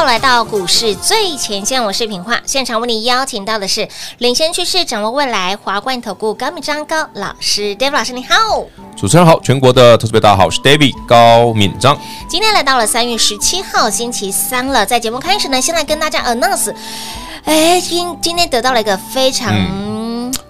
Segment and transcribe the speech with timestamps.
[0.00, 3.88] 来到股市最前线，我是品化，现场为你邀请到的是
[4.18, 8.64] 领先趋势、掌握未来华冠投顾高敏章高老师，David 老师你好，
[8.96, 11.96] 主持人好，全国的投资者大家好，我是 David 高敏章。
[12.28, 16.74] 今天来到了三月十七号星期三了，在节目开始呢，先来跟大家 announce，
[17.44, 19.54] 哎，今今天得到了一个非常。
[19.54, 20.01] 嗯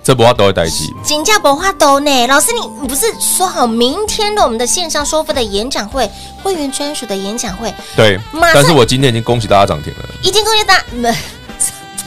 [0.03, 2.27] 这不话都会代替，金价不话都呢。
[2.27, 6.11] 老师你不是说好明天的我们的线上收费的演讲会，
[6.43, 7.73] 会员专属的演讲会？
[7.95, 8.19] 对，
[8.55, 10.85] 但是我今天已经恭喜大家涨停了，已经恭喜大家。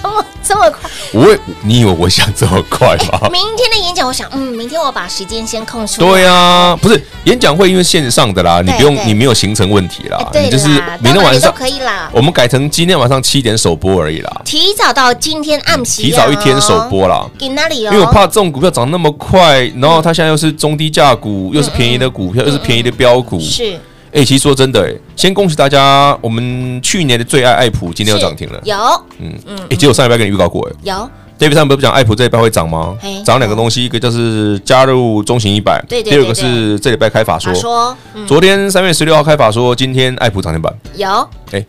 [0.05, 0.89] 这么这么快？
[1.13, 3.27] 我会，你以为我想这么快吗？
[3.31, 6.07] 明天的演讲，我想，嗯，明天我把时间先空出来。
[6.07, 10.67] 对啊，不是演讲会，因为线上的啦，你不用，你没有行程问题啦，你就是
[10.99, 12.09] 明天晚上可以啦。
[12.13, 14.41] 我们改成今天晚上七点首播而已啦。
[14.45, 17.25] 提早到今天暗时，提早一天首播啦。
[17.39, 17.91] 给哪里哦？
[17.91, 23.79] 因为我怕这种股票涨那么快，然后它现在又是中低价股，又是便宜的股票，又是便宜的标股，是。
[24.15, 28.57] 哎，其实说真的，哎，先恭喜大家，我们去年的最爱爱普今天又涨停了。
[28.63, 28.77] 有，
[29.19, 31.09] 嗯嗯，哎，其实我上礼拜跟你预告过，哎，有。
[31.37, 32.97] David 上不是讲爱普这一拜会涨吗？
[33.25, 36.13] 涨两个东西，一个就是加入中型一百，对对。
[36.13, 37.53] 第二个是这礼拜开法说。
[37.53, 40.73] 说，昨天三月十六号开法说，今天爱普涨停板。
[40.95, 41.65] 有，哎，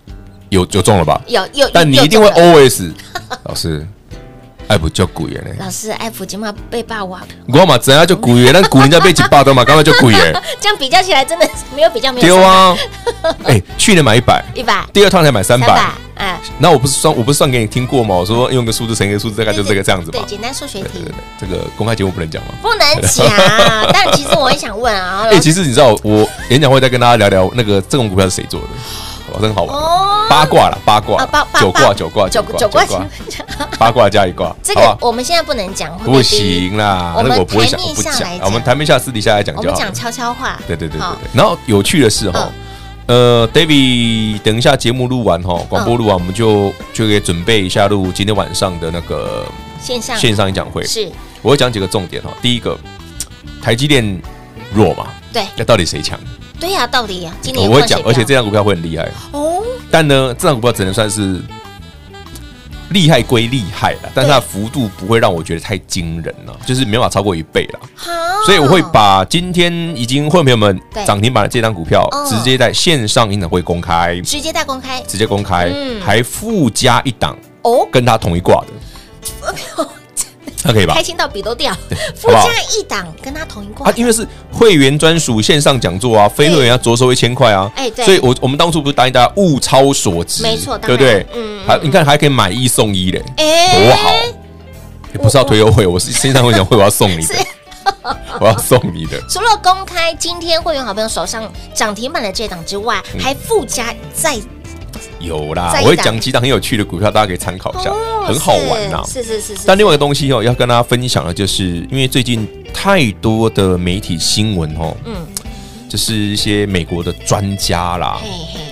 [0.51, 1.21] 有有中了吧？
[1.27, 1.69] 有有。
[1.73, 2.93] 但你一定会 always，
[3.43, 3.85] 老师。
[4.69, 7.21] 爱普叫贵的呢，老师，爱普今晚被霸王。
[7.49, 8.53] 我嘛，怎样就贵的？
[8.61, 10.43] 那股人家被几霸的嘛，刚刚就贵耶。
[10.61, 12.27] 这样比较起来，真的没有比较没有。
[12.27, 12.77] 丢啊！
[13.45, 18.15] 哎，去年买一百，一百，第二趟才买三百，哎，那我不是算，我不是算给你听过吗？
[18.17, 20.19] 我说用个数字乘一个数字，大概就这个这样子嘛。
[20.19, 21.05] 对，简单数学题。
[21.39, 22.49] 这个公开节目不能讲吗？
[22.61, 23.27] 不能讲。
[23.93, 28.69] 但其实我也想问啊， 哎，其实你知道，我演讲会再跟大家聊聊那个这种股票是谁做的。
[29.41, 30.27] 真好玩哦！
[30.29, 31.19] 八卦了，八卦，
[31.61, 32.87] 九卦，九卦，九卦，九卦，
[33.79, 34.55] 八卦加一卦。
[34.63, 37.15] 这个我们现在不能讲，不行啦。
[37.17, 39.69] 我们台面下来，我们台面下私底下来讲就好。
[39.69, 40.59] 我们讲悄悄话。
[40.67, 41.29] 对对对对对。
[41.33, 42.51] 然后有趣的是哈，
[43.07, 49.47] 呃，David，等一下节目录完哈，广播录完，我们就就给准备一下录今天晚上的那个
[49.81, 50.85] 线上线上演讲会。
[50.85, 51.11] 是，
[51.43, 52.31] 我会讲几个重点哈。
[52.41, 52.77] 第一个，
[53.63, 54.21] 台积电
[54.73, 55.07] 弱嘛？
[55.33, 56.19] 对，那到底谁强？
[56.59, 59.63] 对呀，到底呀，今年我会讲，而且这张股票会很厉害哦。
[59.91, 61.41] 但呢，这张股票只能算是。
[62.91, 67.81] 厉害归厉害了，但是它的幅度不会让我觉得太惊人了，就是没办法超过一倍了。
[68.47, 75.69] 所以我会把今天已经会员朋友们涨停板的这张股票，直接在线上演讲会公开，直接大公开，直接公开，
[76.01, 79.87] 还附加一档哦，跟它同一挂的。
[80.67, 80.95] 那可以吧？
[80.95, 81.73] 开心到笔都掉，
[82.17, 82.47] 附加
[82.79, 83.89] 一档跟他同一挂。
[83.89, 87.71] 啊，因为是会员专属线上讲座啊，非会员要着收一千块啊。
[87.77, 88.05] 哎，对。
[88.05, 91.27] 所以我我们当初不是答应大家物超所值，没错，对不对？
[91.35, 91.61] 嗯。
[91.67, 94.11] 还你看还可以买一送一嘞，哎，多好！
[95.13, 97.35] 也不是要推优惠，我是线上会讲会我要送你的，
[98.39, 99.21] 我要送你的。
[99.29, 104.37] 除了公开今天会员好朋友手上涨停板的这档之外，还附加再。
[105.19, 107.91] 有啦，我会讲几档很有趣的股票，大家可以参考一下，
[108.27, 109.03] 很好玩呐。
[109.07, 109.63] 是是是是。
[109.67, 115.15] 但另外一个东西哦，要跟大家分享的，就是因为最近太多的媒体新闻哦，嗯，
[115.89, 118.21] 就是一些美国的专家啦，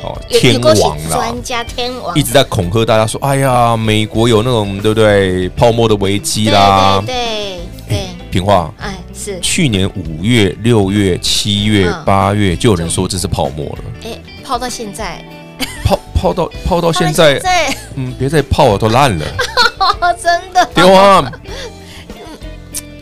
[0.02, 2.16] 哦，天王啦，专家天王。
[2.18, 7.98] 一直在恐吓大家说，哎呀，美国有那种对不对泡沫的危机啦，对对。
[8.30, 9.38] 平话，哎，是。
[9.40, 15.24] 去年五月、六月、七月、八月就有人说这是泡沫了，哎，泡到现在。
[16.24, 17.38] 泡泡到泡到现在，
[17.96, 19.26] 嗯，别再泡了，都烂了，
[20.22, 20.64] 真的。
[20.74, 21.30] 丢啊！
[22.08, 22.16] 嗯，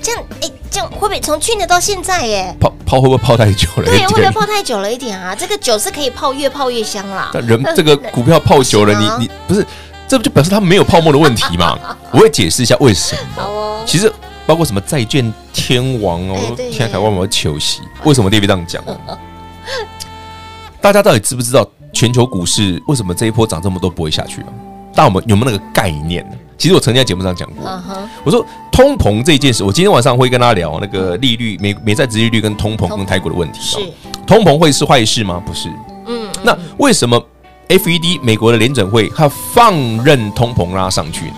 [0.03, 2.57] 这样，哎，这样会不会从去年到现在，耶？
[2.59, 3.85] 泡泡会不会泡太久了？
[3.85, 5.37] 对，会不会泡太久了一点啊？
[5.37, 7.31] 这个酒是可以泡越泡越香啦。
[7.33, 9.65] 但人这个股票泡久了，你你不是，
[10.09, 11.79] 这不就表示它没有泡沫的问题吗？
[12.11, 13.43] 我会解释一下为什么。
[13.45, 13.85] 好哦。
[13.87, 14.13] 其实
[14.47, 16.37] 包括什么债券天王哦，
[16.73, 18.83] 天台湾有球席，为什么 David 这样讲？
[20.83, 21.65] 大家到底知不知道？
[21.93, 24.49] 全球股市为什么这一波涨这么多不会下去啊？
[24.95, 26.37] 但我们有没有那个概念呢？
[26.59, 27.83] 其实我曾经在节目上讲过，
[28.23, 33.59] 我说通膨这件事，我今天晚上会跟大家聊那个利率、美美债殖利率跟通膨跟台股的问题。
[33.61, 33.79] 是
[34.27, 35.43] 通膨会是坏事吗？
[35.45, 35.69] 不是。
[36.07, 36.31] 嗯。
[36.45, 37.21] 那为什么
[37.69, 39.75] FED 美国的联准会它放
[40.05, 41.37] 任通膨拉上去呢？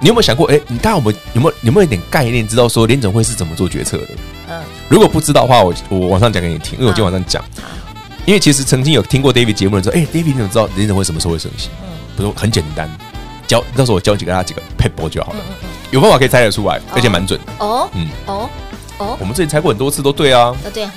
[0.00, 0.46] 你有没有想过？
[0.46, 4.08] 哎，你大家有没有有没有有没有一点概念，知道说联准会是怎么做决策的？
[4.48, 4.62] 嗯。
[4.88, 7.44] 如果不知道的话，我我晚上讲给你听，因为我今天晚上讲。
[8.30, 11.68] 因为其实曾经有听过 David 节目的时候，哎，David 你怎么知道林总会什么时候会升息？
[11.82, 12.88] 嗯，不是很简单，
[13.44, 15.40] 教到时候我教几个大家几个 paper 就好了。
[15.90, 17.52] 有方法可以猜得出来，而且蛮准的。
[17.58, 18.48] 哦，嗯，哦，
[18.98, 20.54] 哦，我们之前猜过很多次都对啊。
[20.62, 20.92] 都对哈，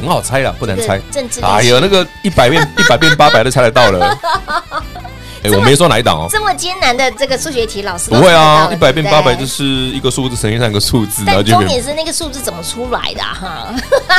[0.00, 1.00] 很好猜啦，不难猜。
[1.08, 4.18] 政治哎呦，那个一百遍一百遍八百都猜得到了。
[5.42, 6.26] 哎，我没说哪一档哦。
[6.30, 11.52] 这么艰难的这个数学题，老师不会啊，一百变八百就是一个数字乘以上一个数字，然后就。
[11.52, 13.74] 重点是那个数字怎么出来的哈？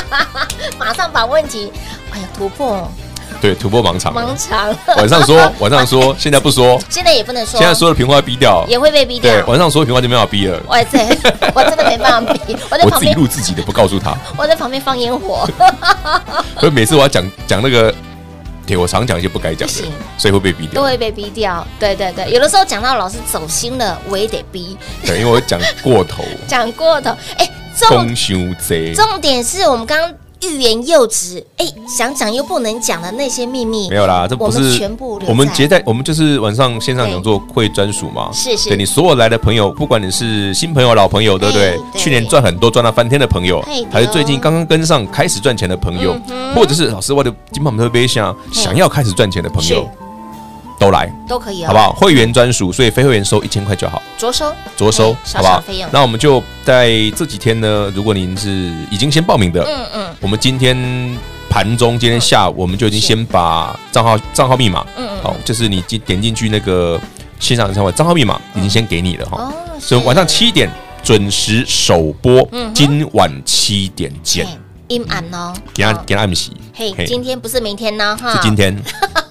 [0.78, 1.72] 马上把问题。
[2.12, 2.90] 哎呀，突破！
[3.40, 4.12] 对，突破盲肠。
[4.14, 4.74] 盲肠。
[4.96, 6.80] 晚上说，晚上说，现在不说。
[6.90, 7.60] 现在也不能说。
[7.60, 9.32] 现在说的平话逼掉，也会被逼掉。
[9.32, 10.60] 对，晚上说的平话就没法逼了。
[10.68, 11.08] 我真，
[11.54, 12.58] 我真的没办法逼。
[12.72, 14.16] 我在 旁边，录自己的，不告诉他。
[14.36, 15.48] 我在旁边放烟火。
[16.60, 17.94] 所以每次我要讲讲那个，
[18.68, 19.84] 对我常讲一些不该讲的，
[20.18, 20.82] 所以会被逼掉。
[20.82, 21.66] 都会被逼掉。
[21.80, 24.78] 对对对，有的时候讲到老师走心了，我也得逼。
[25.06, 26.24] 对，因为我讲过头。
[26.46, 28.14] 讲过头，哎，重
[28.94, 30.14] 重点是我们刚刚。
[30.42, 35.20] 欲言又止，哎，想讲又不能讲的那些秘密，没有啦，这不是全部。
[35.28, 38.70] 我们接待，我们就是晚上线上讲座会专属嘛，是是。
[38.70, 41.80] 对你所有来的朋友，不管你是新朋友、老朋友，对不对？
[41.96, 46.16] 去年赚很多、赚到翻天的朋友，还是最近刚刚跟上、开始赚钱的朋友，
[46.56, 49.88] 或者是老师我的金宝特别想想要开始赚钱的朋友。
[50.80, 51.92] 都来都可以，好不好？
[51.94, 54.54] 会员专属，所以非会员收一千块就好，着收。
[54.76, 55.64] 着收，好不好？
[55.92, 60.78] 那我们就在这几天呢，如果您是已经先报名的，嗯嗯，我们今天
[61.50, 67.00] 盘中今天下午我们就已经先把账号账号密码，嗯嗯，好，就是你进点进去那个
[67.40, 70.70] 线上的账号密码已经先给你了哈，所以晚上七点
[71.04, 74.46] 准时首播，今晚七点见。
[74.88, 76.56] 阴暗哦，给他给他暗洗。
[76.74, 78.78] 嘿，今天不是明天呢，哈，是今天。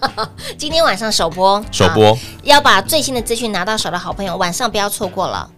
[0.56, 5.48] 今天晚上首播，首播要把最新的资讯拿到手的好朋友，晚上不要错过了。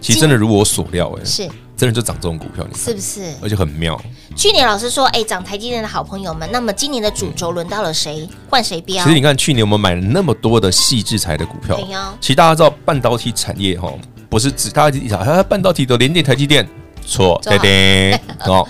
[0.00, 3.34] 其实真的如我所料，哎，是真的就涨这种股票，你是不是？
[3.42, 4.00] 而且很妙。
[4.36, 8.28] 去年老师说，哎，涨台积电的好朋友们，那么今年的主轴轮到了谁？
[8.48, 9.02] 换谁标？
[9.02, 11.78] 其实你看，去年我们买了那么多的细制材的股票，
[12.20, 13.92] 其实大家知道半导体产业哈，
[14.28, 16.66] 不是指大家一想，半导体的连电、台积电，
[17.04, 18.12] 错，对对
[18.46, 18.66] 哦。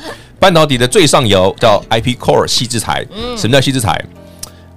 [0.47, 3.05] 半导体的最上游叫 IP Core 矽智财，
[3.37, 4.00] 什么叫细制材？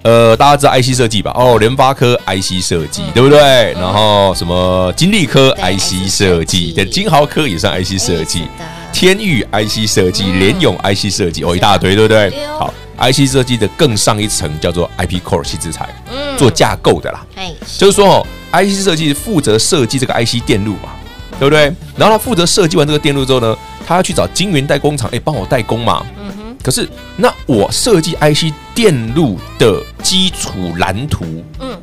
[0.02, 1.32] 呃，大家知道 IC 设计吧？
[1.36, 3.40] 哦，联发科 IC 设计，对不对？
[3.74, 8.48] 然后什么金立科 IC 设计，对，金豪科也算 IC 设计，
[8.92, 12.34] 天域 IC 设计，联咏 IC 设计，哦，一大堆，对不对？
[12.58, 17.24] 好，IC 设计的更上一层叫做 IP Core 细制材，嗯，做架构的啦。
[17.36, 20.90] 哎，就是说哦，IC 设计负责设计这个 IC 电路嘛，
[21.40, 21.74] 对不对？
[21.96, 26.06] 然后他负责设计完这个电路之后呢，他要去找晶圆代工厂，哎，帮我代工嘛。
[26.20, 26.58] 嗯哼。
[26.62, 31.24] 可是那我设计 IC 电路的基础蓝图，
[31.60, 31.76] 嗯，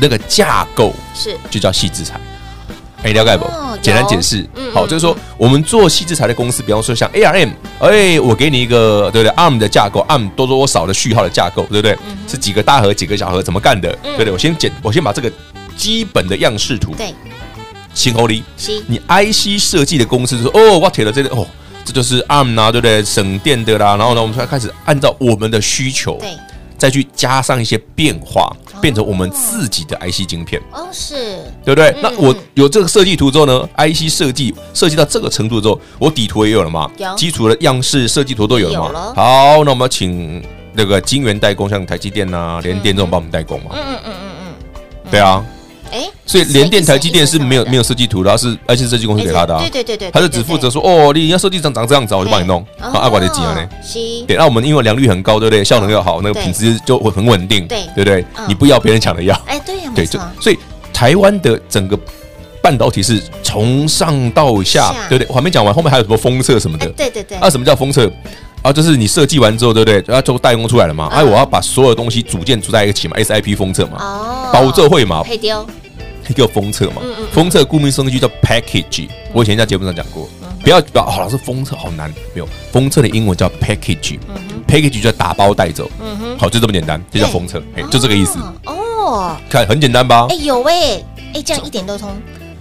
[0.00, 2.20] 那个架构是就叫矽智财。
[3.04, 3.46] 哎，了解不？
[3.82, 11.96] 简单解释，好，就是说我们做矽智财的公司，比方说像 ARM，哎，我给你一个对不对？ARM 的架构，ARM 多多少的序号的架构，对不对？
[12.26, 13.92] 是几个大核，几个小核，怎么干的？
[14.02, 14.32] 对不对？
[14.32, 15.30] 我先简，我先把这个
[15.76, 17.14] 基本的样式图，对，
[17.94, 18.42] 先后理。
[18.86, 21.46] 你 IC 设计的公司说，哦，我贴了这个，哦，
[21.84, 23.02] 这就是 ARM 啊，对不对？
[23.04, 26.30] 省电的啦，然后呢，我们才开始按照我们的需求，对。
[26.76, 31.14] 再去加上一些变化，变成我们自己的 IC 晶片哦，是
[31.64, 31.94] 对不对？
[32.02, 36.90] 那我有这个设计图之后呢，IC 设计设计到这个程度之后，我底图也有了嘛？
[36.98, 39.12] 有基础的样式设计图都有了嘛？
[39.14, 40.42] 好，那我们请
[40.74, 43.70] 那个晶圆代工，像台积电呐、联电这种帮我们代工嘛？
[43.72, 44.54] 嗯嗯嗯嗯
[45.04, 45.42] 嗯，对啊。
[45.94, 49.56] 哎，所以联电、台积电是没有没有设计图的，是 IC 设计公司给他的。
[49.60, 52.66] 对对对对，他就只负责说哦，你要设计长长这样子，我就帮你弄。
[52.80, 53.68] 阿管的几样呢？
[54.26, 55.62] 对，那我们因为良率很高，对不对？
[55.62, 58.24] 效能又好，那个品质就会很稳定，对对不对？
[58.48, 59.40] 你不要别人抢着要。
[59.46, 60.58] 哎，对呀，对，就所以
[60.92, 61.96] 台湾的整个
[62.60, 65.28] 半导体是从上到下，对不对？
[65.30, 66.86] 我还没讲完，后面还有什么封测什么的？
[66.88, 67.38] 对对对。
[67.38, 68.10] 啊，什么叫封测？
[68.62, 70.16] 啊，就是你设计完之后，对不对？
[70.16, 71.08] 啊做代工出来了嘛？
[71.12, 73.98] 哎，我要把所有东西组件组在一起嘛，SIP 封测嘛。
[74.00, 74.50] 哦。
[74.52, 75.22] 保证会嘛？
[75.22, 75.64] 配丢。
[76.28, 77.02] 一个封测嘛，
[77.32, 79.08] 封测顾名思义叫 package。
[79.32, 80.28] 我以前在节目上讲过，
[80.62, 82.48] 不要不要，老师封测好难，没有。
[82.72, 85.90] 封测的英文叫 package，package 就打包带走，
[86.38, 88.38] 好就这么简单，就叫封测，哎，就这个意思。
[88.66, 90.26] 哦，看很简单吧？
[90.30, 91.02] 哎，有哎，
[91.34, 92.10] 哎，这样一点都通。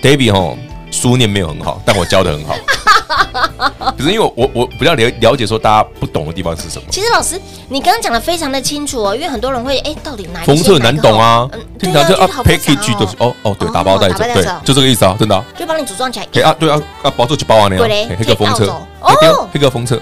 [0.01, 0.57] David 哈，
[0.93, 2.55] 书念没有很好，但我教的很好。
[3.97, 6.87] 可是因为我我比较了了解说大家不懂的地方是什么。
[6.89, 11.49] 其实老师，你刚刚讲的非常的清楚哦，因为很多人会哎，到底哪封测难懂啊？
[11.51, 15.43] 嗯经常就啊，package 都是哦哦，对，打包带走，对，就这个意思啊，真的。
[15.57, 16.25] 就帮你组装起来。
[16.31, 17.77] 对啊，对啊，啊，包住就包完了。
[17.77, 18.67] 对嘞，黑个封测
[19.01, 19.99] 哦，黑个封测。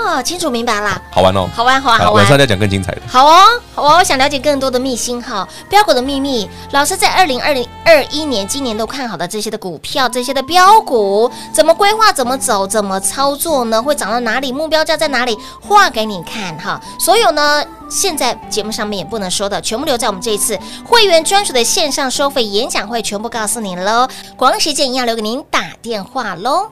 [0.00, 2.14] 哦，清楚明白啦，好玩哦，好玩，好玩，好玩。
[2.14, 3.02] 晚上再讲更精彩的。
[3.06, 6.48] 好哦，好哦，我想了解更多的秘辛哈，标股的秘密。
[6.72, 13.82] 老师在二零二零二一年今年都看好的这些的股票，这些的标股，怎么规划，怎么走，怎么操作呢？
[13.82, 14.50] 会涨到哪里？
[14.50, 15.38] 目标价在哪里？
[15.60, 16.80] 画给你看哈。
[16.98, 24.08] 所有呢，现在节目上面也不能说的，全部留在我们这一次会员专属的线上收费演讲会，全部告诉你喽。
[24.36, 26.70] 广告时间一样留给您打电话喽。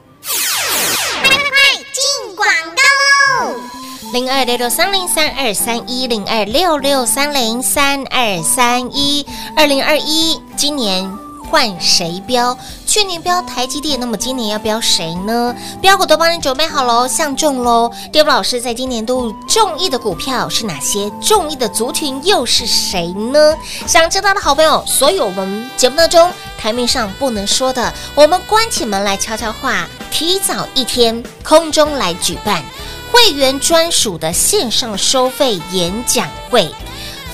[1.20, 1.58] 快快快，
[1.92, 2.97] 进广告。
[4.12, 11.10] 零二六六三零三二三一零二六六三零三二三一，二零二一今年
[11.50, 12.56] 换谁标？
[12.86, 15.54] 去年标台积电，那么今年要标谁呢？
[15.82, 21.10] 标股都帮你准备好喽，相中喽丢老师在今年度中意的股票是哪些？
[21.20, 23.54] 中意的族群又是谁呢？
[23.86, 32.64] 想知道的好朋友，所有我们节目当中台面上不能说的，我们关起门来悄悄话，提早一天空中来举办。
[33.10, 36.68] 会员专属的线上收费演讲会，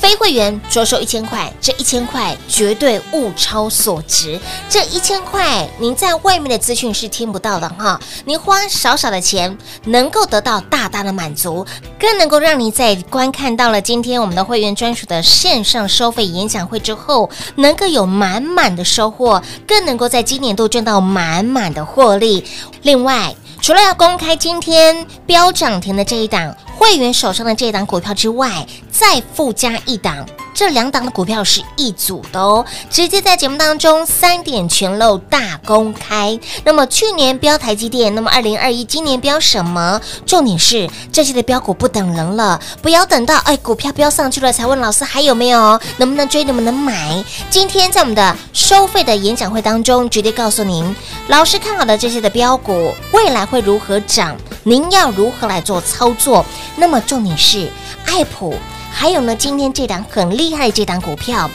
[0.01, 4.39] 非会员着收一千块，这一千块绝对物超所值。
[4.69, 11.67] 这一千块您在外面的资讯是听不到的哈，您花少少的钱能够得到大大的满足，
[11.99, 22.45] 更能够让您在观看到了今天我们的会员专属的线上收费演讲会之后，能够有满满的收获，更能够在今年度赚到满满的获利。
[22.83, 30.27] 另外，除了要公开今天标涨停的这一档会员手上的这一档股票之外，再附加一档。
[30.55, 36.39] 这两档的股票是一组的哦，直接在节目当中三点全漏大公开。
[36.65, 40.01] 那么去年标台积电，那么二零二一今年标什么？
[40.25, 47.23] 重点是这些的标股不等人了，不要等到哎股票标上去了才问老师还有没有，能不能追，能不能买？
[47.51, 50.95] 今天在我们的收费的演讲会当中，直接告诉您，
[51.27, 56.47] 老师看好的这些的标股未来会如何涨，您要如何来做操作？
[56.77, 57.69] 那么重点是
[58.07, 58.55] 爱普。
[58.97, 61.51] 还有呢，今天这档很厉害，这档股票，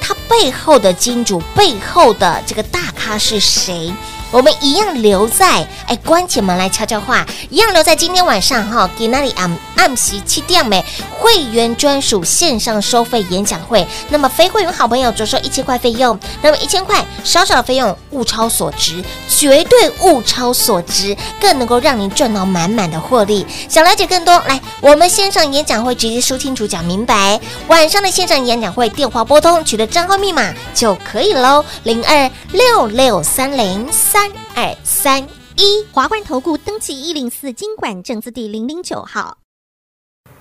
[0.00, 3.92] 它背后的金主，背后的这个大咖是谁？
[4.30, 10.84] 我们一样留在哎，关起门来悄悄话，一样留在今天晚上哈，给那里暗暗时七点美
[11.18, 13.86] 会员专属线上收费演讲会。
[14.08, 23.46] 那么非会员好朋友着收一千块费用，那么一千块少少的费用物超所值，绝对物超所值，更能够让您赚到满满的获利。
[23.68, 27.40] 想了解更多，来我们线上演讲会直接说清楚讲明白。
[27.68, 34.25] 晚上的线上演讲会电话拨通取得账号密码就可以喽，零二六六三零三。
[34.58, 35.22] 二三
[35.58, 39.36] 一，华冠投顾登记一零四经管证字第零零九号。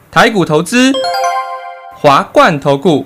[0.10, 0.94] 台股投资，
[1.94, 3.06] 华冠投顾。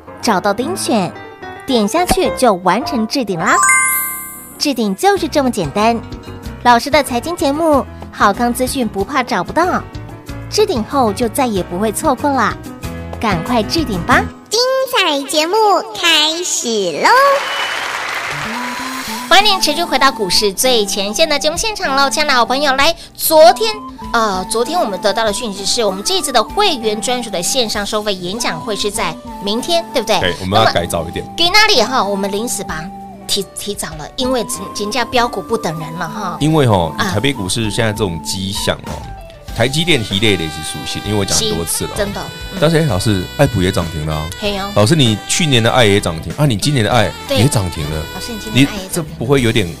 [0.21, 1.11] 找到钉选，
[1.65, 3.55] 点下去就完成置顶啦。
[4.57, 5.99] 置顶就是这么简单。
[6.63, 9.81] 老师的财经节目，好康资讯不怕找不到。
[10.49, 12.53] 置顶后就再也不会错过啦，
[13.19, 14.21] 赶快置顶吧！
[14.49, 14.59] 精
[14.91, 15.55] 彩节目
[15.99, 16.67] 开始
[17.01, 17.09] 喽！
[19.29, 23.73] 欢迎持续回到股市最前线的节目现场喽，亲爱的好朋友，来，昨天。
[24.13, 30.19] 呃，昨天我们得到的讯息是我们这次的会员专属的线上收费演讲会是在明天，对不对？
[30.19, 31.25] 对，我们要改早一点。
[31.35, 32.83] 给那里哈，我们临时把
[33.25, 36.37] 提提早了，因为金价标股不等人了哈。
[36.41, 38.91] 因为哈，台北股市现在这种迹象哦，
[39.55, 42.21] 台积电提列的是属性，因为我讲多次了，真的。
[42.59, 44.29] 但是哎，老师，爱普也涨停了啊。
[44.75, 48.03] 老师，你去年的爱也涨停啊，你今年的爱也涨停了。
[48.13, 49.73] 老师，你今年的爱你这不会有点，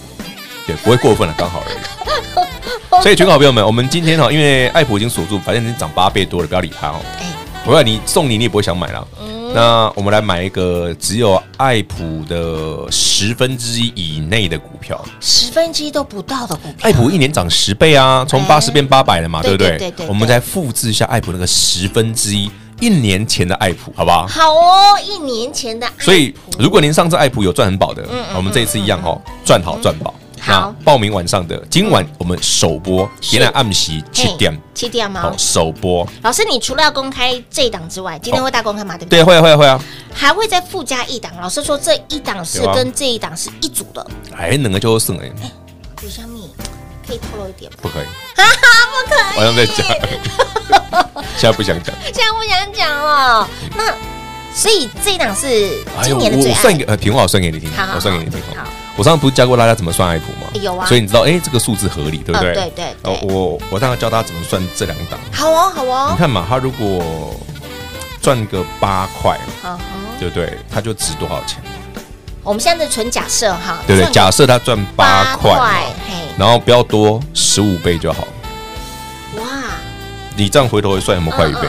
[0.67, 3.01] 对，不会过分了，刚好而已。
[3.01, 6.99] 所以，全国好朋友们，我们今天哈，因为爱普已经锁住，反正已经涨八倍多了，不要理它哦。
[7.19, 7.25] 哎，
[7.65, 9.07] 不要你送你，你也不会想买了。
[9.21, 16.75] 嗯，那我们来买一个只有爱普的十分之一以内的股票，十分之一都不到的股票。
[16.81, 19.77] 爱普一年涨十倍啊，从八十变八百了嘛，对不对？
[19.77, 20.07] 对对。
[20.07, 24.27] 我们再复制一下爱普那个十分之一一年前的爱普，好不好？
[24.27, 25.87] 好哦，一年前的。
[25.97, 30.13] 所以，如果您上次爱普有赚很饱的，我们这一次一样哦，赚好赚饱。
[30.43, 35.21] 好，报名晚上的今晚我们首播，现在暗喜七点七点吗？
[35.21, 36.07] 好，首播。
[36.23, 38.97] 老师，你除了要公开这一档之外，今天会大公开吗？
[38.97, 39.19] 对不对？
[39.19, 39.79] 对，会啊，会啊，会啊。
[40.11, 41.31] 还会再附加一档。
[41.39, 44.05] 老师说这一档是跟这一档是一组的。
[44.35, 45.31] 哎，两个就剩哎。
[46.01, 46.49] 有虾米？
[47.07, 47.77] 可以透露一点吗？
[47.83, 48.05] 不可以。
[48.35, 48.57] 哈哈，
[48.89, 49.37] 不可以。
[49.37, 51.23] 晚上再讲。
[51.37, 51.95] 现在不想讲。
[52.05, 53.47] 现在不想讲了。
[53.77, 53.93] 那
[54.55, 56.55] 所以这一档是今年的最爱。
[56.55, 57.69] 我算给呃，平话我算给你听。
[57.93, 58.41] 我算给你听。
[58.55, 58.65] 好。
[58.97, 60.49] 我上次不是教过大家怎么算爱普吗？
[60.53, 62.53] 有啊，所以你知道，哎，这个数字合理，对不对？
[62.53, 62.95] 对对。
[63.23, 65.19] 我我当时教大家怎么算这两档。
[65.31, 66.09] 好哦，好哦。
[66.11, 67.35] 你看嘛，他如果
[68.21, 69.39] 赚个八块，
[70.19, 70.57] 对不对？
[70.69, 71.61] 他就值多少钱？
[72.43, 74.11] 我们现在是纯假设哈，对不对？
[74.11, 75.85] 假设他赚八块，
[76.37, 78.27] 然后不要多十五倍就好。
[79.37, 79.43] 哇！
[80.35, 81.67] 你这样回头会算有没有快一倍？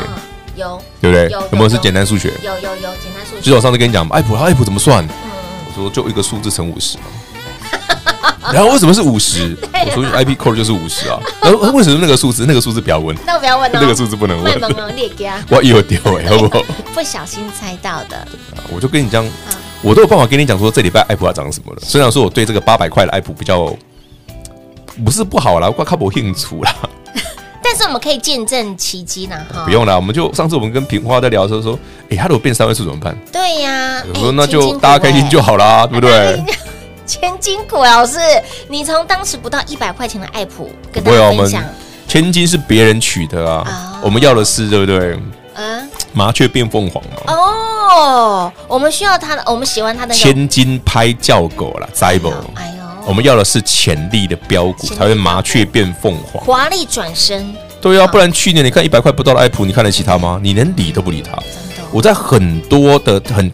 [0.57, 1.31] 有，对不对？
[1.31, 2.33] 有没有是简单数学？
[2.43, 3.41] 有有有简单数学。
[3.41, 5.07] 就是我上次跟你讲，爱普爱普怎么算？
[5.73, 7.05] 说就一个数字乘五十嘛，
[8.53, 9.57] 然后为什么是五十？
[9.97, 11.19] 我说 IP core 就是五十啊。
[11.43, 12.45] 然后为什么那个数字？
[12.47, 14.53] 那个数字不要问，那个不要问，那个数字不能问。
[15.51, 16.65] 我有丢哎，好不好？
[16.95, 18.27] 不小心猜到的。
[18.71, 19.27] 我就跟你讲，
[19.83, 21.81] 我都有办法跟你讲说这礼拜爱普要涨什么了。
[21.83, 23.75] 虽然说我对这个八百块的爱普比较
[25.05, 26.75] 不是不好啦，我靠不兴趣啦。
[27.63, 29.65] 但是我们可以见证奇迹呢，哈！
[29.65, 31.79] 不用了，我们就上次我们跟平花在聊的时候说，
[32.11, 33.17] 哎，他如果变三位数怎么办？
[33.33, 36.43] 对呀，我说那就大家开心就好啦，对不对？
[37.07, 38.19] 千金股老师，
[38.69, 41.63] 你从当时不到一百块钱的爱普跟大家分享，
[42.07, 45.19] 千金是别人取的啊，我们要的是对不对？
[45.55, 47.35] 嗯，麻雀变凤凰嘛。
[47.35, 52.29] 哦，我们需要他的，我们喜欢他的千金拍叫狗了，在不？
[52.55, 52.82] 哎呦。
[53.07, 57.55] 我们要的是潜力的标股，才会麻雀变凤凰，华丽转身。
[57.81, 60.39] 对啊，不然去年你看一百块不到的爱普，你看得起他吗？
[60.43, 61.33] 你连理都不理他。
[61.33, 61.41] 真
[61.77, 63.53] 的，我在很多的很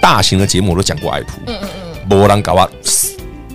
[0.00, 1.40] 大型的节目我都讲过爱普。
[1.46, 2.08] 嗯嗯嗯。
[2.08, 2.68] 波浪搞啊，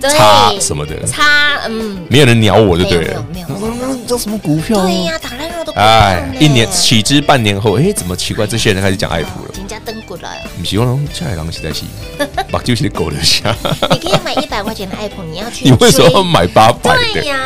[0.00, 1.06] 差什么的？
[1.06, 3.24] 差嗯，没有人鸟我就对了。
[3.32, 3.98] 没有没有。
[4.08, 4.80] 这什么股票？
[4.82, 5.72] 对呀，打烂了都。
[5.74, 8.46] 哎，一年起之半年后，哎，怎么奇怪？
[8.46, 9.50] 这些人开始讲爱普了。
[9.88, 10.44] 登过来。
[10.58, 11.84] 你喜欢龙下海狼实在是，
[12.50, 13.56] 把旧鞋狗留下。
[13.90, 15.64] 你可以买一百块钱的 app，，你要去。
[15.68, 17.12] 你为什么要买八百的？
[17.14, 17.38] 对呀。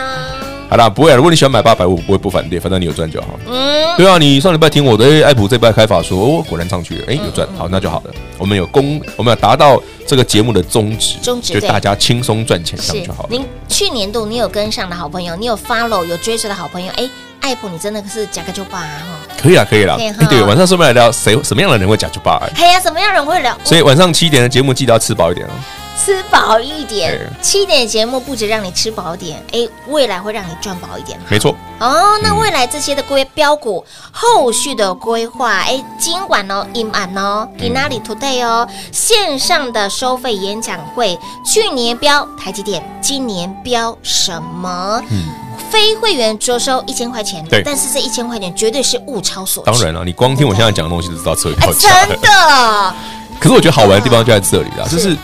[0.72, 1.14] 好啦，不会啊。
[1.14, 3.38] 如果你喜欢买八百，我不会不反对，反正你有赚就好。
[3.46, 8.11] 嗯，对啊，你上礼拜听我的，哎，爱普这礼拜开法说，哦，果然上去了，哎，有赚，好，那就好了。
[8.38, 13.28] 我们有功，我们要达到这个节目的宗旨，宗旨就大家轻松赚钱，这样就好了。
[13.30, 17.06] 您去年度你有跟上的好朋友，你有 follow 有追随的好朋友，哎，
[17.40, 19.18] 爱普你真的是假个就罢哈。
[19.38, 19.98] 可以啦，可以啦。
[20.30, 22.40] 对，晚上顺便来聊，谁什么样的人会加就罢？
[22.56, 23.54] 嘿呀，什么样的人会聊？
[23.62, 25.50] 所以晚上七点的节目记得要吃饱一点哦。
[25.96, 31.18] 吃饱一点，七点节目不止让你吃饱点，哎，未来会让你赚饱一点。
[31.28, 31.55] 没错。
[31.78, 45.00] 哦，那未来这些的规标股后续的规划，哎，今晚哦，今晚哦，给哪里 today 哦，线上的收费演讲会，去年标台积电，今年标什么？
[45.11, 45.28] 嗯，
[45.70, 49.70] 非会员着收一千块钱，对，但是这一千块钱绝对是物超所值。
[49.70, 52.94] 当然了，你光听我现在讲的东西就知道车票价真的。
[53.38, 55.16] 可是我觉得好玩的地方就在这里了，就是。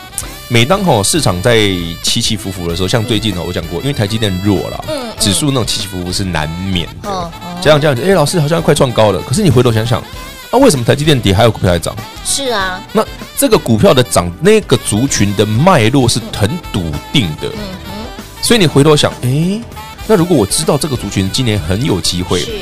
[0.51, 1.59] 每当吼市场在
[2.03, 7.31] 起起伏伏的时候，像最近哦，我讲过，因为台积电弱了，嗯，指数那种起起伏伏是难免的。
[7.61, 10.03] 这样这样子，哎，老师好像快创高了，可是你回头想想，
[10.51, 11.95] 那为什么台积电跌还有股票在涨？
[12.25, 13.05] 是啊，那
[13.37, 16.83] 这个股票的涨，那个族群的脉络是很笃
[17.13, 17.49] 定的。
[17.49, 17.93] 嗯哼，
[18.41, 19.61] 所以你回头想，哎，
[20.07, 22.53] 那如果我知道这个族群今年很有机会，是，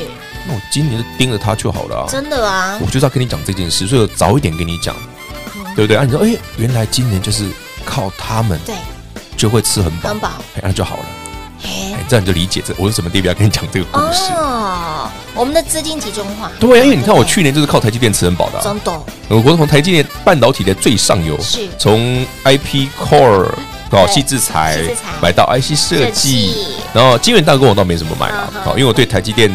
[0.45, 2.05] 那我今年就盯着它就好了。
[2.09, 4.93] 真的啊，我就是要跟你讲这件事，所以我早一点跟你讲，
[5.73, 6.03] 对不对啊？
[6.03, 7.45] 你说，哎，原来今年就是。
[7.87, 8.75] 靠他们，对，
[9.37, 11.05] 就会吃很饱，很饱，那就好了。
[11.63, 15.09] 哎，这样你就理解这我为什么特别要跟你讲这个故事哦。
[15.33, 18.91] 我们的资金集中化，对，因为你看我去年就是靠台积电吃很饱的，真的。
[19.29, 23.47] 我从台积电半导体的最上游，是从 IP Core
[23.89, 24.77] 到矽智财
[25.21, 26.53] 买到 IC 设计，
[26.93, 29.49] 然后晶圆代工我倒没什么买啊，好，因为我对台积电，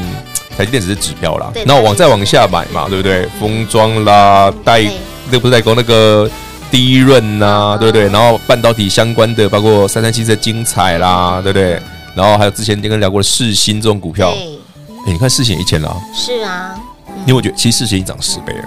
[0.57, 1.53] 台积电只是指标啦。
[1.67, 3.29] 那我往再往下买嘛，对不对？
[3.39, 4.83] 封装啦，代
[5.31, 6.29] 那不是代工那个。
[6.73, 8.09] 低润呐，对不对？
[8.09, 11.81] 然后半导体相关的，包括三三七的精彩啦，对不对？
[12.15, 16.75] 然后还有之前跟跟聊过的世新这种股票，哎，你看世新一千了，是啊，
[17.21, 18.65] 因为我觉得其实世新已经涨十倍了，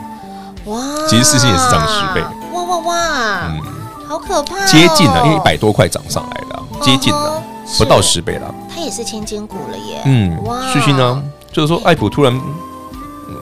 [0.66, 2.22] 哇，其实世新也是涨十倍，
[2.54, 3.62] 哇哇哇，嗯，
[4.08, 7.42] 好可怕，接近了，因为一百多块涨上来了，接近了，
[7.78, 12.40] 不到十倍了，它也是千金股了耶，嗯，哇，世新呢，就是说艾普突然。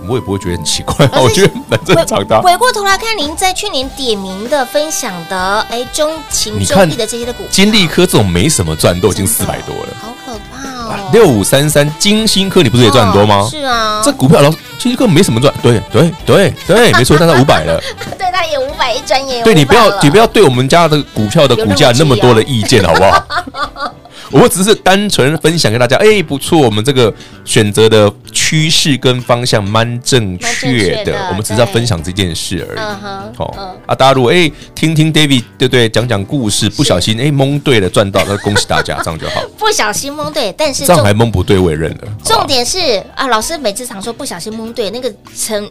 [0.07, 2.41] 我也不会觉得很奇怪， 我觉得蛮正常的。
[2.41, 11.09] 回过头来看，您在去年点名的分享的，哎，中情中意的这些的股，金利科这种没什么赚，都已经四百多了，好可怕哦！
[11.11, 13.47] 六五三三金星科，你不是也赚很多吗？
[13.49, 17.81] 是啊，这股票老金星科没什么赚，对对对对， 没错，但它五百了，
[18.17, 23.93] 对，它也五百一转眼，对你不要你不要对我们家的股票的股价那么多的意见，好不好？
[24.34, 27.13] 我只是单纯分享给大家，哎，不错，我们这个
[27.46, 31.28] 选择的趋势跟方向蛮正确的。
[31.30, 33.38] 我们只是要分享这件事而已。
[33.38, 33.46] 好
[33.86, 35.88] 啊，大家如果哎听听 David 对不对？
[35.88, 39.41] 讲讲故事，不小心哎蒙对了赚到，那恭喜大家，这样就好。
[39.58, 42.00] 不小心蒙对，但是这样还蒙不对，我也认了。
[42.26, 45.69] 重点是啊，老师每次常说不小心蒙对，那个成。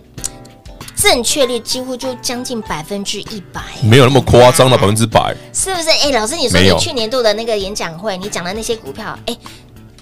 [1.03, 5.91] 正确率几乎就将近百分之一百，没有那么夸张的百分之百，是不是？
[5.91, 9.37] 哎，老师，你说你去年度的那个演讲会，你讲的那些股票，哎，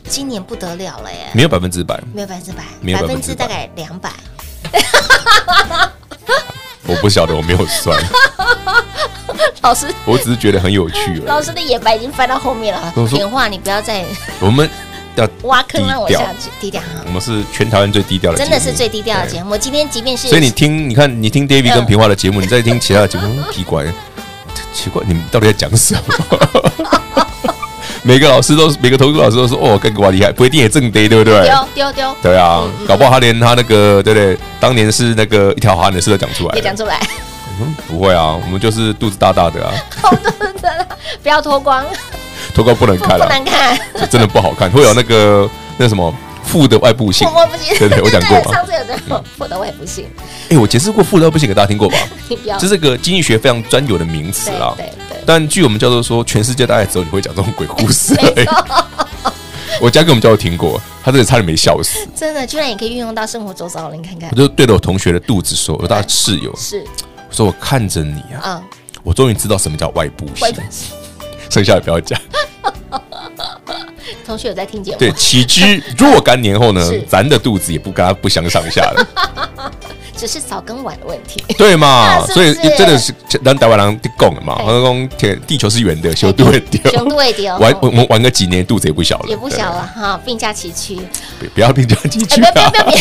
[0.04, 1.30] 今年不得了了耶！
[1.32, 2.62] 没有百分之百，没有百分之百，
[3.00, 4.10] 百分之大概两百。
[6.86, 7.98] 我不晓得，我没有算。
[9.62, 11.22] 老师，我只是觉得很有趣。
[11.24, 12.92] 老师的眼白已经翻到后面了。
[13.08, 14.04] 电话，你不要再
[14.38, 14.68] 我们。
[15.16, 16.80] 要挖坑让我下去，低调。
[17.06, 19.56] 我们是全台湾最低调的，真的是最低调的节目。
[19.56, 23.84] 今天即便是，所以你听，你看，你听 David 跟平华的节目，你再听其他的节目， 奇怪，
[24.72, 26.02] 奇怪，你们到底在讲什么？
[28.02, 31.44] 每个老师都，每个投资老师都说，哦，更瓜厉害，不一定也正对，对不对？
[31.44, 34.38] 丢丢丢，对啊，搞不好他连他那个，对不对？
[34.58, 36.98] 当年是那个一条好汉的事都讲出来，也讲出来。
[37.60, 40.66] 嗯，不会啊，我们就是肚子大大的啊，好 肚子，
[41.22, 41.84] 不要脱光。
[42.50, 43.78] 脱光不能看了，不能看，
[44.10, 46.12] 真的不好看，会有那个那什么
[46.44, 47.28] 负的外部性，
[47.78, 50.06] 对对，我讲过， 上次有这种负的外部性。
[50.48, 51.96] 哎，我解释过负的外部性给大家听过吧？
[52.58, 54.74] 这是个经济学非常专有的名词啊。
[54.76, 55.18] 对对。
[55.26, 58.14] 但据我们教授说，全世界大概只有你会讲这种鬼故事。
[59.80, 62.06] 我家给我们教授听过，他这里差点没笑死。
[62.14, 64.28] 真的，居然也可以运用到生活周遭了，你看看。
[64.30, 66.84] 我就对着我同学的肚子说：“我大室友是，
[67.28, 68.60] 我说我看着你啊，
[69.02, 70.54] 我终于知道什么叫外部性。”
[71.50, 72.18] 剩下的不要讲。
[74.24, 74.98] 同学有在听节目？
[74.98, 79.06] 对，岂知 若干年后呢，咱的肚子也不跟他不相上下了。
[80.16, 82.24] 只是早跟晚的问题，对嘛？
[82.28, 84.54] 所以真的是让台湾人讲了嘛。
[84.58, 87.56] 他说天地球是圆的，修都会丢，修都会丢。
[87.56, 90.98] 玩我们玩个几年，肚子也不小了，也不小了哈，并驾齐驱。
[91.54, 92.98] 不要并驾齐驱，不要不要不要。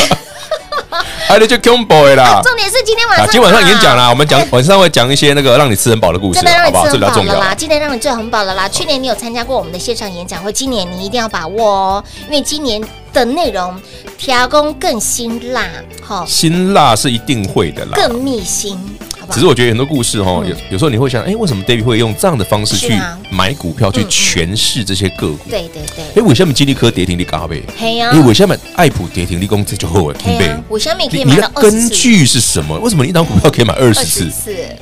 [1.30, 2.42] 哎，你就 combo 啦。
[2.46, 6.86] 重点是今天晚上，今天晚上已经讲了，我们讲晚上会讲一些那个让你吃很饱的故事，好不好？
[6.88, 7.54] 这比较重要啦。
[7.56, 8.68] 今天让你吃很饱了啦。
[8.68, 12.82] 去年你有参加过我们的线上演讲会，今年你一定要把握哦，因为今年
[13.14, 13.80] 的内容
[14.18, 15.68] 调工更辛辣，
[16.02, 18.80] 哈，辛辣是一定会的啦，更密心。
[19.32, 22.94] 只是我觉得很多故事哈，有有时候你会想，哎，为什么 David 会用这样的方式去
[23.30, 25.50] 买股票，去诠释这些个股？
[25.50, 26.22] 对对对。
[26.22, 27.62] 哎，为什么金利科跌停你嘎呗？
[27.78, 28.10] 嘿呀。
[28.12, 30.58] 哎，为什么爱普跌停你工资就后悔停呗？
[30.70, 31.80] 为什么可以买到二十四？
[31.80, 32.78] 根据是什么？
[32.80, 34.30] 为什么一张股票可以买二十次？
[34.32, 34.76] 是，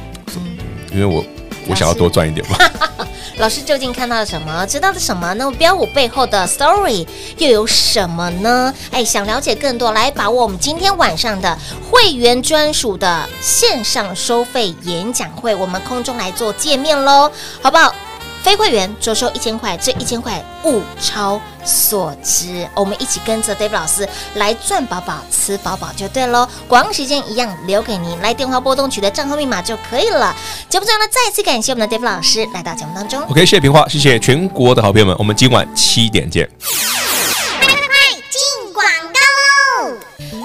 [0.93, 1.23] 因为我
[1.67, 2.57] 我想要多赚一点嘛。
[3.37, 4.65] 老师究竟看到了什么？
[4.65, 5.31] 知道了什么？
[5.35, 8.73] 那么标五背后的 story 又有什么呢？
[8.91, 11.57] 哎，想了解更多，来把握我们今天晚上的
[11.89, 17.93] 会员专属的线上收费演讲会，我们空中来做见面喽，好不好？
[18.47, 26.47] 非会员着收一千块，这一千块物超所值，我们一起跟着 David 老师来赚宝宝、吃饱饱就对喽。
[26.65, 30.33] 广告时间一样留给您，来电话拨动取得账号密码就可以了。
[30.69, 33.21] 节目最后呢，再次感谢我们的 David 老师来到节目当中。
[33.23, 36.49] OK，谢谢平花，谢谢全国的好朋友们，我们今晚七点见。
[37.59, 37.95] 快快快
[38.29, 39.97] 进广告喽！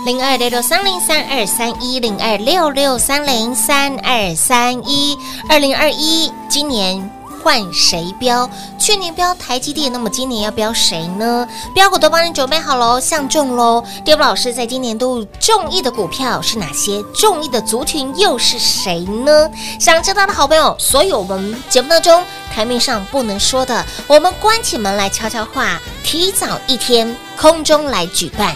[0.05, 5.17] 零二六六三零三二三一零二六六三零三二三一
[5.49, 7.22] 二零二一，今年。
[7.43, 8.49] 换谁标？
[8.79, 11.47] 去年标台积电，那么今年要标谁呢？
[11.75, 17.03] 标股都帮你准备好喽，相中喽！David 老师在今年度中意的股票是哪些？
[17.15, 19.51] 中意的族群又是谁呢？
[19.81, 22.25] 想知道的好朋友，所有我们节目当中
[22.55, 28.55] 台面上不能说的，我们关起门来悄悄话，提早一天空中来举办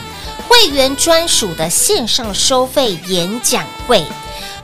[0.48, 4.04] 会员专属的线上收费演讲会。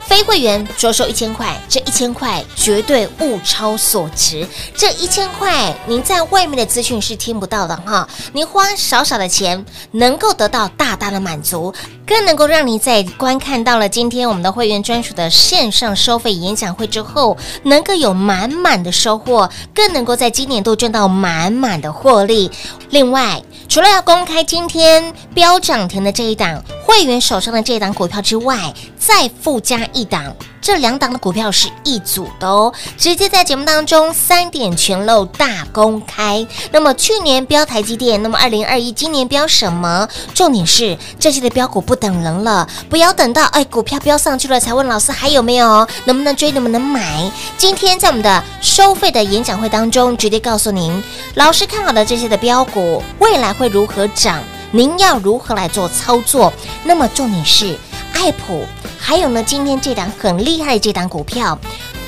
[0.07, 4.47] 非会员着收一千块，这一千块绝对物超所值。
[4.75, 11.73] 这一千块您在外面的资讯是听不到的哈，您花少少的钱能够得到大大的满足，
[12.05, 22.51] 更能够让你在观看到了今天我们的会员专属的线上收费演讲会之后，能够有满满的收获，更能够在今年度赚到满满的获利。
[22.89, 30.35] 另外，除了要公开今天标涨停的这一档会员手上的这一档股票之外，再附加一档。
[30.63, 36.47] 这两档的股票是一组的哦，直接在节目当中三点全漏大公开。
[36.71, 40.07] 那么去年标台积电，那么二零二一今年标什么？
[40.33, 47.29] 重点是这些的标股不等人了，不要等到哎股票标上去了才问老师还有没有，能不能追，能不能买？
[47.57, 51.03] 今天在我们的收费的演讲会当中，直接告诉您，
[51.35, 56.53] 老师看好的这些的标股未来会如何涨，您要如何来做操作？
[56.85, 57.77] 那么重点是
[58.13, 58.65] 爱普。
[59.05, 61.59] 还有呢，今天这档很厉害的这档股票，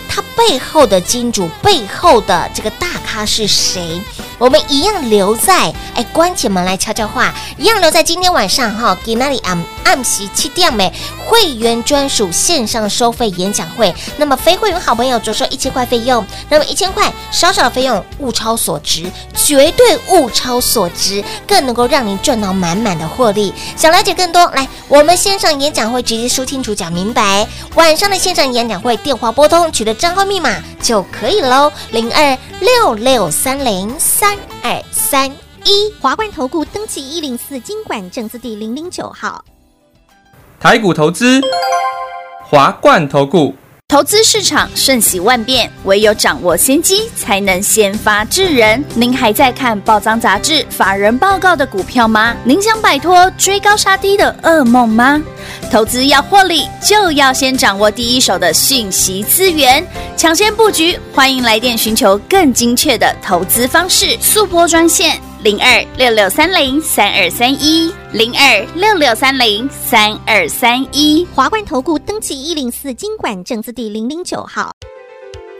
[0.07, 4.01] 它背后的金主，背后的这个大咖是谁？
[4.37, 10.91] 我们一样留在哎，关起门来悄悄话，一样留在今天晚上哈，给那里暗暗时七点美
[11.25, 13.93] 会员专属线上收费演讲会。
[14.17, 23.53] 那么非会员好朋友着收一千块费用，那么一千块少少的费用物超所值，绝对物超所值，更能够让您赚到满满的获利。
[23.77, 27.47] 想了解更多，来我们线上演讲会直接说清楚讲明白。
[27.75, 34.24] 晚上的线上演讲会电话拨通取得账号密码就可以喽，零二六六三零三。
[34.25, 35.29] 三二三
[35.65, 39.45] 一，华冠投顾登记一零四经管证字第零零九号，
[40.59, 41.39] 台股投资，
[42.43, 43.53] 华冠投顾。
[43.87, 48.83] 投资市场瞬息万变，唯有掌握先机，才能先发制人。
[48.95, 52.35] 您还在看报章杂志、法人报告的股票吗？
[52.43, 55.21] 您想摆脱追高杀低的噩梦吗？
[55.71, 60.97] 投资要获利，就要先掌握第一手的信息资源，抢先布局。
[61.13, 65.19] 欢迎来电寻求更精确的投资方式，速拨专线。
[65.43, 74.74] 零二六六三零三二三一，零二六六三零三二三一，华冠投顾登记一零四经管证字第零零九号。